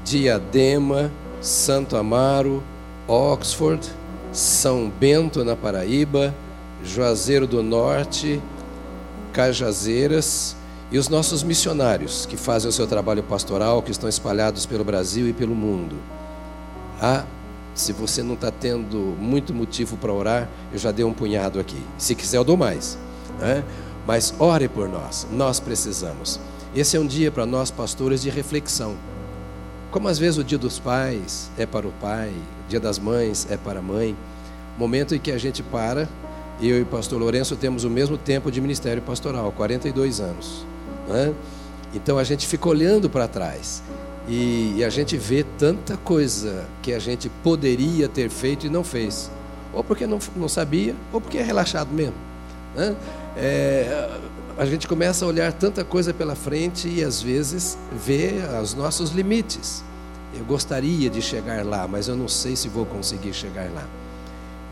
[0.04, 1.10] Diadema,
[1.40, 2.62] Santo Amaro,
[3.06, 3.86] Oxford,
[4.32, 6.34] São Bento na Paraíba,
[6.84, 8.40] Juazeiro do Norte,
[9.32, 10.56] Cajazeiras
[10.92, 15.26] e os nossos missionários que fazem o seu trabalho pastoral, que estão espalhados pelo Brasil
[15.26, 15.96] e pelo mundo.
[17.00, 17.24] Ah,
[17.74, 21.82] se você não está tendo muito motivo para orar, eu já dei um punhado aqui.
[21.96, 22.98] Se quiser, eu dou mais.
[23.40, 23.64] Né?
[24.06, 26.38] Mas ore por nós, nós precisamos.
[26.76, 28.94] Esse é um dia para nós, pastores, de reflexão.
[29.90, 32.34] Como às vezes o dia dos pais é para o pai,
[32.66, 34.14] o dia das mães é para a mãe,
[34.76, 36.06] momento em que a gente para,
[36.60, 40.71] eu e o pastor Lourenço temos o mesmo tempo de ministério pastoral, 42 anos.
[41.08, 41.34] Né?
[41.94, 43.82] Então a gente fica olhando para trás
[44.28, 48.84] e, e, a gente vê tanta coisa que a gente poderia ter feito e não
[48.84, 49.30] fez,
[49.72, 52.14] ou porque não, não sabia, ou porque é relaxado mesmo.
[52.74, 52.94] Né?
[53.36, 54.10] É,
[54.56, 59.10] a gente começa a olhar tanta coisa pela frente e às vezes vê os nossos
[59.10, 59.82] limites.
[60.34, 63.86] Eu gostaria de chegar lá, mas eu não sei se vou conseguir chegar lá.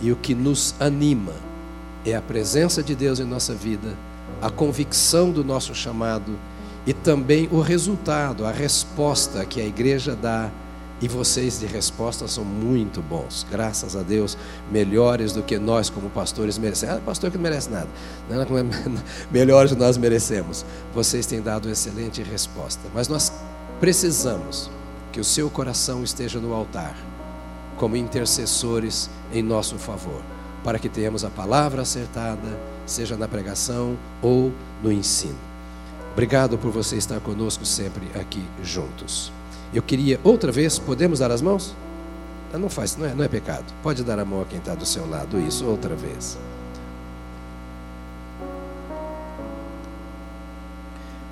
[0.01, 1.35] E o que nos anima
[2.05, 3.95] é a presença de Deus em nossa vida,
[4.41, 6.39] a convicção do nosso chamado
[6.87, 10.51] e também o resultado, a resposta que a igreja dá.
[11.03, 14.37] E vocês de resposta são muito bons, graças a Deus,
[14.71, 16.97] melhores do que nós como pastores merecemos.
[16.97, 17.89] Ah, pastor que não merece nada,
[18.29, 18.65] não, é
[19.31, 20.63] melhores do que nós merecemos.
[20.95, 23.33] Vocês têm dado excelente resposta, mas nós
[23.81, 24.71] precisamos
[25.11, 26.95] que o seu coração esteja no altar,
[27.79, 30.21] como intercessores em nosso favor,
[30.63, 34.53] para que tenhamos a palavra acertada, seja na pregação ou
[34.83, 35.39] no ensino.
[36.13, 39.33] Obrigado por você estar conosco sempre aqui juntos.
[39.73, 41.75] Eu queria outra vez, podemos dar as mãos?
[42.53, 43.65] Ah, não faz, não é, não é pecado.
[43.83, 46.37] Pode dar a mão a quem está do seu lado, isso, outra vez.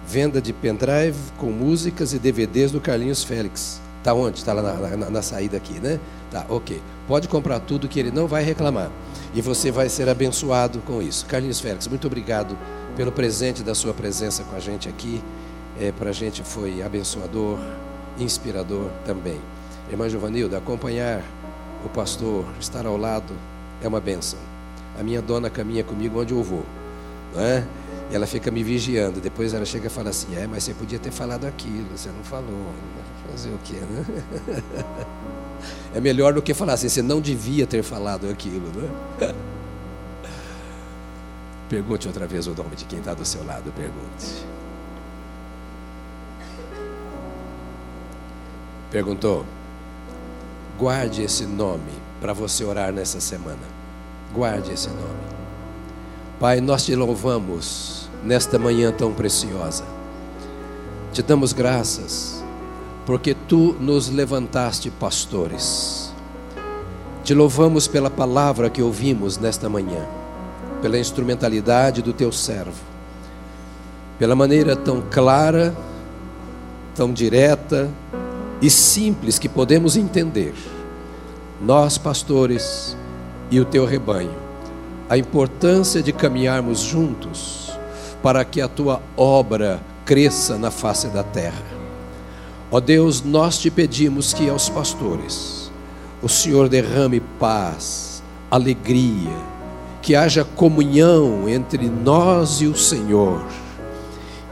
[0.07, 3.81] Venda de pendrive com músicas e DVDs do Carlinhos Félix.
[3.99, 4.39] Está onde?
[4.39, 5.99] Está lá na, na, na, saída aqui, né?
[6.31, 6.81] Tá, ok.
[7.07, 8.91] Pode comprar tudo que ele não vai reclamar.
[9.35, 11.27] E você vai ser abençoado com isso.
[11.27, 12.57] Carlinhos Félix, muito obrigado
[12.97, 15.23] pelo presente da sua presença com a gente aqui.
[15.81, 17.59] É, Para a gente foi abençoador,
[18.19, 19.41] inspirador também.
[19.91, 21.23] Irmã Giovanilda, acompanhar
[21.85, 23.35] o pastor, estar ao lado,
[23.83, 24.39] é uma benção.
[24.99, 26.65] A minha dona caminha comigo onde eu vou.
[27.35, 27.65] Não é?
[28.11, 29.21] E ela fica me vigiando.
[29.21, 32.25] Depois ela chega e fala assim: É, mas você podia ter falado aquilo, você não
[32.25, 32.73] falou.
[33.31, 34.05] Fazer o quê, né?
[35.93, 38.89] É melhor do que falar assim: Você não devia ter falado aquilo, né?
[41.69, 43.73] Pergunte outra vez o nome de quem está do seu lado.
[43.73, 44.47] Pergunte.
[48.91, 49.45] Perguntou.
[50.79, 53.59] Guarde esse nome para você orar nessa semana.
[54.33, 55.29] Guarde esse nome.
[56.39, 59.85] Pai, nós te louvamos nesta manhã tão preciosa.
[61.13, 62.38] Te damos graças,
[63.09, 66.13] porque tu nos levantaste pastores.
[67.25, 70.07] Te louvamos pela palavra que ouvimos nesta manhã,
[70.83, 72.85] pela instrumentalidade do teu servo,
[74.19, 75.75] pela maneira tão clara,
[76.95, 77.89] tão direta
[78.61, 80.53] e simples que podemos entender.
[81.63, 82.95] Nós, pastores,
[83.51, 84.37] e o teu rebanho
[85.09, 87.73] a importância de caminharmos juntos
[88.23, 91.78] para que a tua obra cresça na face da terra.
[92.71, 95.71] Ó Deus, nós te pedimos que aos pastores
[96.23, 99.37] o Senhor derrame paz, alegria,
[100.03, 103.43] que haja comunhão entre nós e o Senhor.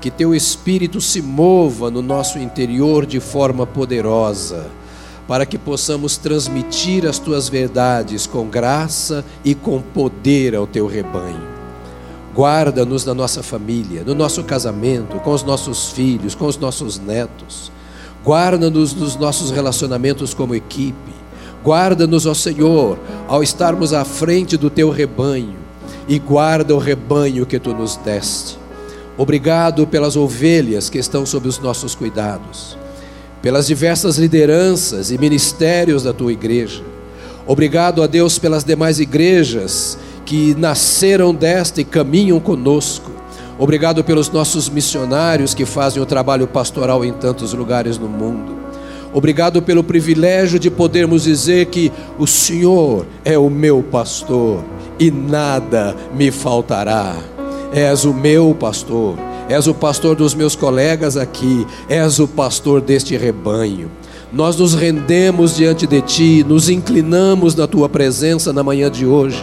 [0.00, 4.70] Que teu espírito se mova no nosso interior de forma poderosa
[5.26, 11.42] para que possamos transmitir as tuas verdades com graça e com poder ao teu rebanho.
[12.34, 17.72] Guarda-nos na nossa família, no nosso casamento, com os nossos filhos, com os nossos netos.
[18.27, 21.14] Guarda-nos nos nossos relacionamentos como equipe.
[21.64, 22.99] Guarda-nos, ó Senhor,
[23.29, 25.55] ao estarmos à frente do teu rebanho.
[26.09, 28.59] E guarda o rebanho que tu nos deste.
[29.16, 32.77] Obrigado pelas ovelhas que estão sob os nossos cuidados
[33.47, 36.83] pelas diversas lideranças e ministérios da tua igreja.
[37.47, 43.12] Obrigado a Deus pelas demais igrejas que nasceram desta e caminham conosco.
[43.59, 48.54] Obrigado pelos nossos missionários que fazem o trabalho pastoral em tantos lugares no mundo.
[49.12, 54.62] Obrigado pelo privilégio de podermos dizer que o Senhor é o meu pastor
[54.98, 57.16] e nada me faltará.
[57.72, 59.16] És o meu pastor
[59.48, 63.90] és o pastor dos meus colegas aqui, és o pastor deste rebanho.
[64.32, 69.42] Nós nos rendemos diante de Ti, nos inclinamos na Tua presença na manhã de hoje,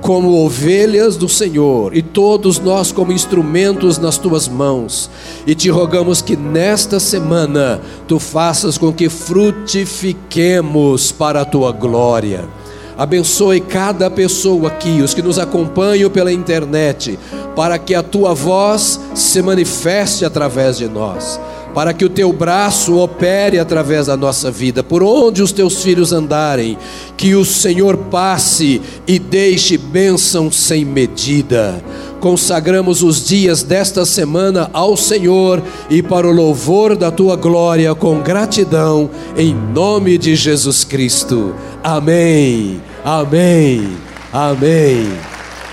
[0.00, 5.08] como ovelhas do Senhor, e todos nós como instrumentos nas Tuas mãos,
[5.46, 12.58] e te rogamos que nesta semana Tu faças com que frutifiquemos para a Tua glória.
[12.98, 17.16] Abençoe cada pessoa aqui, os que nos acompanham pela internet,
[17.54, 21.38] para que a tua voz se manifeste através de nós,
[21.78, 26.12] para que o teu braço opere através da nossa vida, por onde os teus filhos
[26.12, 26.76] andarem,
[27.16, 31.80] que o Senhor passe e deixe bênção sem medida.
[32.18, 38.22] Consagramos os dias desta semana ao Senhor e para o louvor da tua glória com
[38.22, 41.54] gratidão, em nome de Jesus Cristo.
[41.84, 42.82] Amém.
[43.04, 43.88] Amém.
[44.32, 45.08] Amém.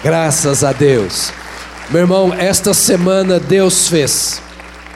[0.03, 1.31] Graças a Deus.
[1.89, 4.44] Meu irmão, esta semana Deus fez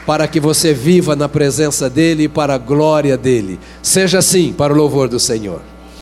[0.09, 3.59] para que você viva na presença dEle e para a glória dEle.
[3.79, 5.61] Seja assim, para o louvor do Senhor.